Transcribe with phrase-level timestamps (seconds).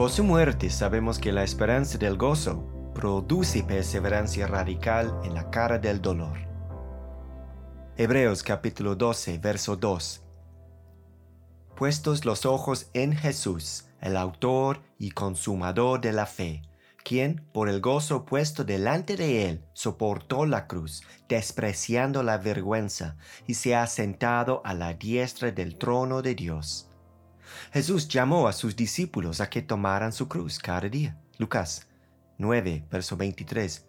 [0.00, 2.64] Por su muerte sabemos que la esperanza del gozo
[2.94, 6.38] produce perseverancia radical en la cara del dolor.
[7.98, 10.22] Hebreos capítulo 12, verso 2.
[11.76, 16.62] Puestos los ojos en Jesús, el autor y consumador de la fe,
[17.04, 23.52] quien, por el gozo puesto delante de él, soportó la cruz, despreciando la vergüenza, y
[23.52, 26.89] se ha sentado a la diestra del trono de Dios.
[27.72, 31.20] Jesús llamó a sus discípulos a que tomaran su cruz cada día.
[31.38, 31.88] Lucas
[32.38, 33.86] 9, verso 23.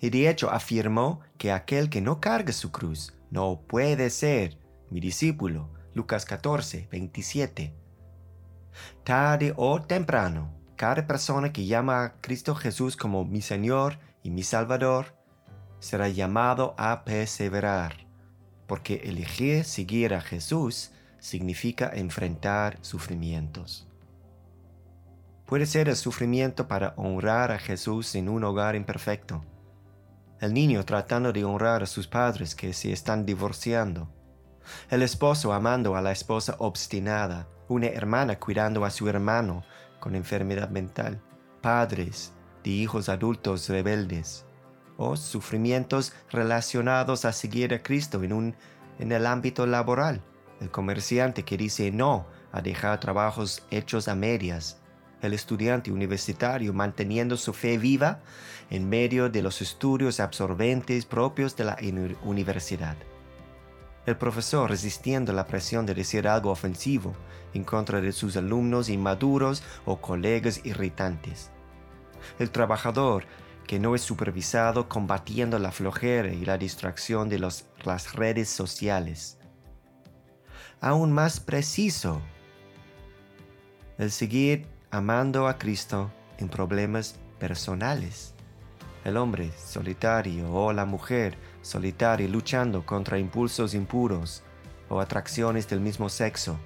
[0.00, 4.58] Y de hecho afirmó que aquel que no carga su cruz no puede ser
[4.90, 5.70] mi discípulo.
[5.94, 7.74] Lucas 14, 27.
[9.04, 14.42] Tarde o temprano, cada persona que llama a Cristo Jesús como mi Señor y mi
[14.42, 15.14] Salvador
[15.78, 18.06] será llamado a perseverar,
[18.66, 20.90] porque elegir seguir a Jesús
[21.24, 23.88] significa enfrentar sufrimientos.
[25.46, 29.42] Puede ser el sufrimiento para honrar a Jesús en un hogar imperfecto.
[30.38, 34.10] El niño tratando de honrar a sus padres que se están divorciando.
[34.90, 37.48] El esposo amando a la esposa obstinada.
[37.68, 39.64] Una hermana cuidando a su hermano
[40.00, 41.22] con enfermedad mental.
[41.62, 44.44] Padres de hijos adultos rebeldes.
[44.98, 48.56] O sufrimientos relacionados a seguir a Cristo en, un,
[48.98, 50.22] en el ámbito laboral.
[50.60, 54.78] El comerciante que dice no a dejar trabajos hechos a medias
[55.24, 58.20] el estudiante universitario manteniendo su fe viva
[58.70, 61.78] en medio de los estudios absorbentes propios de la
[62.22, 62.96] universidad.
[64.06, 67.14] El profesor resistiendo la presión de decir algo ofensivo
[67.54, 71.50] en contra de sus alumnos inmaduros o colegas irritantes.
[72.38, 73.24] El trabajador
[73.66, 79.38] que no es supervisado combatiendo la flojera y la distracción de las redes sociales.
[80.80, 82.20] Aún más preciso,
[83.98, 88.34] el seguir amando a Cristo en problemas personales.
[89.04, 94.42] El hombre solitario o la mujer solitaria luchando contra impulsos impuros
[94.88, 96.58] o atracciones del mismo sexo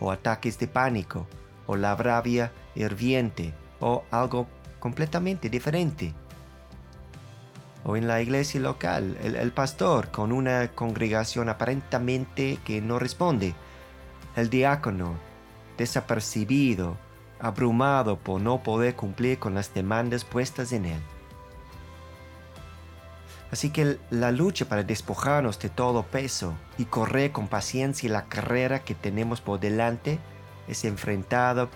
[0.00, 1.26] o ataques de pánico
[1.66, 4.46] o la bravia hirviente o algo
[4.78, 6.14] completamente diferente.
[7.88, 13.54] O en la iglesia local, el, el, pastor con una congregación aparentemente que no responde.
[14.34, 15.14] El diácono
[15.78, 16.96] desapercibido
[17.38, 21.00] abrumado por no poder cumplir con las demandas puestas en él.
[23.52, 28.80] Así que la lucha para despojarnos de todo peso y correr con paciencia la carrera
[28.80, 30.18] que tenemos por delante
[30.66, 31.68] es enfrentada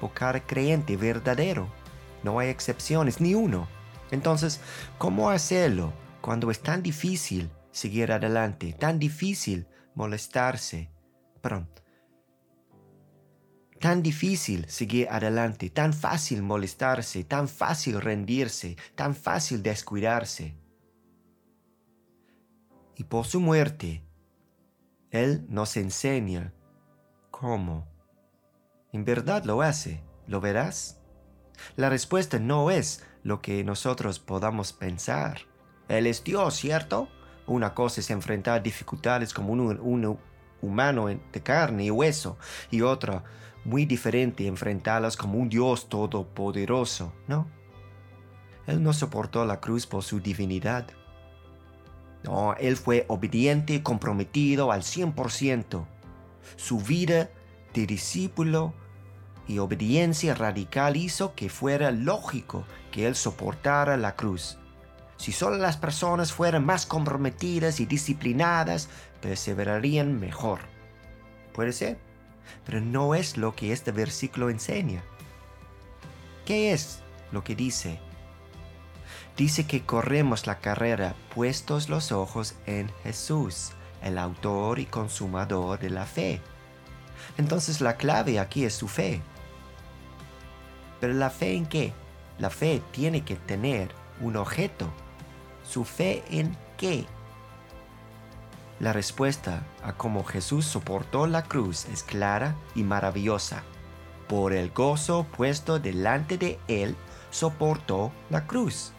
[0.00, 1.66] por cada creyente verdadero.
[2.22, 3.66] No hay excepciones, ni uno.
[4.10, 4.60] Entonces,
[4.98, 10.90] ¿cómo hacerlo cuando es tan difícil seguir adelante, tan difícil molestarse?
[11.40, 11.68] Perdón,
[13.80, 20.54] Tan difícil seguir adelante, tan fácil molestarse, tan fácil rendirse, tan fácil descuidarse.
[22.94, 24.04] Y por su muerte,
[25.10, 26.52] Él nos enseña
[27.30, 27.88] cómo.
[28.92, 30.99] En verdad lo hace, ¿lo verás?
[31.76, 35.42] La respuesta no es lo que nosotros podamos pensar.
[35.88, 37.08] Él es Dios, ¿cierto?
[37.46, 40.18] Una cosa es enfrentar dificultades como un,
[40.62, 42.36] humano de carne y hueso,
[42.70, 43.24] y otra
[43.64, 47.46] muy diferente enfrentarlas como un Dios todopoderoso, ¿no?
[48.66, 50.86] Él no soportó la cruz por su divinidad.
[52.22, 55.86] No, él fue obediente y comprometido al 100%.
[56.56, 57.30] Su vida
[57.74, 58.74] de discípulo
[59.46, 64.58] y obediencia radical hizo que fuera lógico que él soportara la cruz.
[65.16, 68.88] Si solo las personas fueran más comprometidas y disciplinadas,
[69.20, 70.60] perseverarían mejor.
[71.52, 72.10] ¿Puede ser?
[72.64, 75.02] pero no es lo que este versículo enseña.
[76.44, 77.00] ¿Qué es
[77.32, 77.98] lo que dice?
[79.36, 85.90] Dice que corremos la carrera puestos los ojos en Jesús, el autor y consumador de
[85.90, 86.40] la fe.
[87.38, 89.22] Entonces la clave aquí es su fe.
[91.00, 91.92] Pero la fe en qué?
[92.38, 93.90] La fe tiene que tener
[94.20, 94.90] un objeto.
[95.62, 97.06] ¿Su fe en qué?
[98.80, 103.62] La respuesta a cómo Jesús soportó la cruz es clara y maravillosa.
[104.26, 106.96] Por el gozo puesto delante de él,
[107.30, 108.92] soportó la cruz.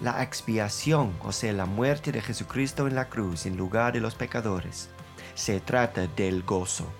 [0.00, 4.14] La expiación, o sea, la muerte de Jesucristo en la cruz en lugar de los
[4.14, 4.90] pecadores,
[5.34, 6.92] se trata del gozo.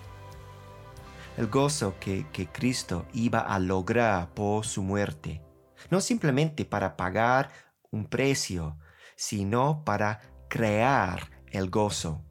[1.37, 5.41] El gozo que, Cristo iba a lograr por su muerte.
[5.89, 7.49] No simplemente para pagar
[7.91, 8.77] un precio,
[9.15, 12.23] sino para crear el gozo.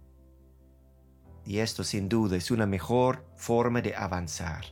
[1.44, 4.64] Y esto sin duda es una mejor forma de avanzar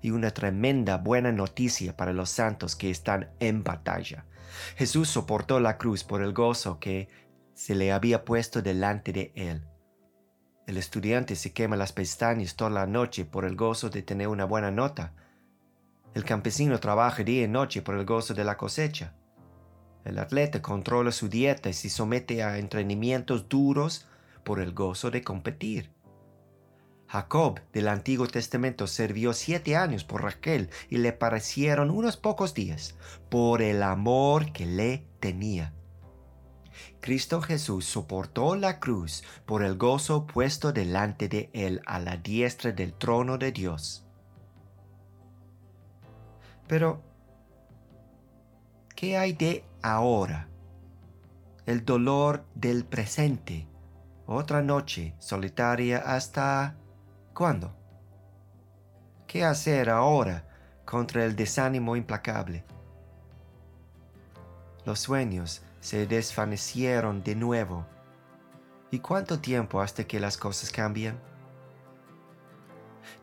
[0.00, 4.26] y una tremenda buena noticia para los santos que están en batalla.
[4.76, 7.08] Jesús soportó la cruz por el gozo que
[7.54, 9.71] se le había puesto delante de él.
[10.66, 14.44] El estudiante se quema las pestañas toda la noche por el gozo de tener una
[14.44, 15.12] buena nota.
[16.14, 19.14] El campesino trabaja día y noche por el gozo de la cosecha.
[20.04, 24.06] El atleta controla su dieta y se somete a entrenamientos duros
[24.44, 25.90] por el gozo de competir.
[27.08, 32.94] Jacob del Antiguo Testamento sirvió siete años por Raquel y le parecieron unos pocos días
[33.28, 35.74] por el amor que le tenía.
[37.00, 42.72] Cristo Jesús soportó la cruz por el gozo puesto delante de él a la diestra
[42.72, 44.04] del trono de Dios.
[46.66, 47.02] Pero,
[48.94, 50.48] ¿qué hay de ahora?
[51.66, 53.68] El dolor del presente.
[54.26, 56.76] Otra noche solitaria hasta
[57.34, 57.74] ¿Cuándo?
[59.26, 60.44] ¿Qué hacer ahora
[60.84, 62.64] contra el desánimo implacable?
[64.84, 67.84] Los sueños se desvanecieron de nuevo.
[68.90, 71.20] ¿Y cuánto tiempo hasta que las cosas cambien?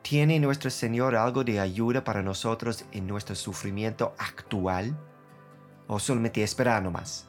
[0.03, 4.95] ¿Tiene nuestro Señor algo de ayuda para nosotros en nuestro sufrimiento actual?
[5.87, 7.25] ¿O solamente esperar más?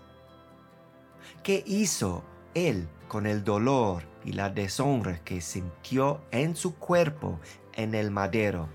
[1.43, 2.23] ¿Qué hizo
[2.53, 7.41] Él con el dolor y la deshonra que sintió en su cuerpo
[7.75, 8.69] en el madero.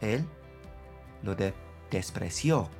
[0.00, 0.26] Él
[1.22, 1.36] lo
[1.90, 2.70] despreció.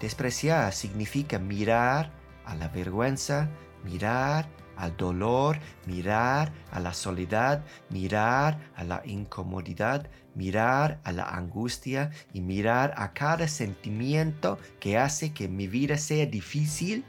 [0.00, 2.10] Despreciar significa mirar
[2.46, 3.48] a la vergüenza,
[3.84, 12.10] mirar al dolor, mirar a la soledad, mirar a la incomodidad, mirar a la angustia
[12.32, 17.04] y mirar a cada sentimiento que hace que mi vida sea difícil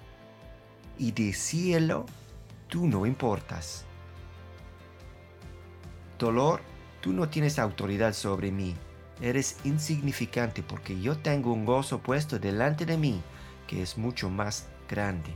[0.97, 2.05] y de cielo
[2.67, 3.85] tú no importas.
[6.19, 6.59] Dolor,
[6.99, 8.75] tú no tienes autoridad sobre mí.
[9.19, 13.21] Eres insignificante porque yo tengo un gozo puesto delante de mí
[13.67, 15.33] que es mucho más grande.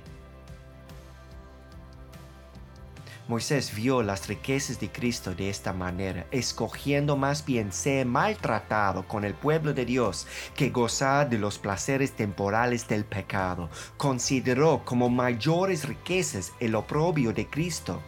[3.27, 9.25] Moisés vio las riquezas de Cristo de esta manera, escogiendo más bien ser maltratado con
[9.25, 13.69] el pueblo de Dios que gozar de los placeres temporales del pecado.
[13.97, 17.99] Consideró como mayores riquezas el oprobio de Cristo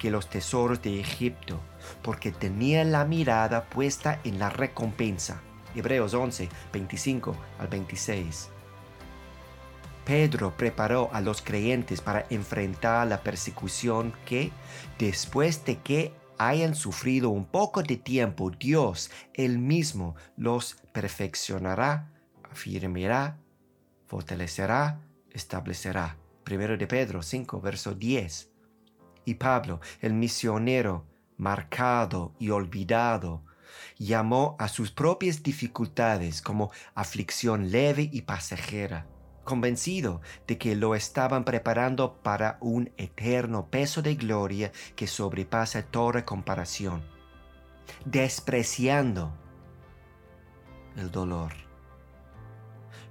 [0.00, 1.60] que los tesoros de Egipto,
[2.02, 5.42] porque tenía la mirada puesta en la recompensa.
[5.74, 8.48] Hebreos 11, 25 al 26.
[10.06, 14.50] Pedro preparó a los creyentes para enfrentar la persecución que,
[14.98, 22.10] después de que hayan sufrido un poco de tiempo, Dios él mismo los perfeccionará,
[22.50, 23.36] afirmará,
[24.06, 26.16] fortalecerá, establecerá.
[26.42, 28.50] Primero de Pedro 5, verso 10.
[29.34, 31.06] Pablo, el misionero,
[31.36, 33.42] marcado y olvidado,
[33.98, 39.06] llamó a sus propias dificultades como aflicción leve y pasajera
[39.50, 46.24] convencido de que lo estaban preparando para un eterno peso de gloria que sobrepasa toda
[46.24, 47.02] comparación,
[48.04, 49.32] despreciando
[50.96, 51.52] el dolor.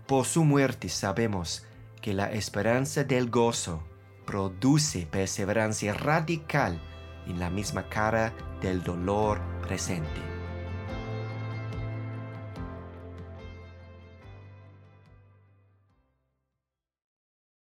[0.07, 1.65] Por su muerte sabemos
[2.01, 3.83] que la esperanza del gozo
[4.29, 6.79] produce perseverancia radical
[7.25, 8.31] en la misma cara
[8.61, 10.28] del dolor presente.